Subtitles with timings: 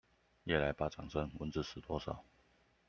[0.45, 2.25] 夜來巴掌聲，蚊子死多少